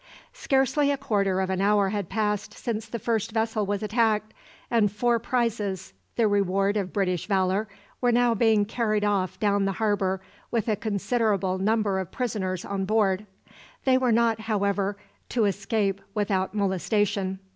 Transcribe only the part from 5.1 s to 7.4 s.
prizes, the reward of British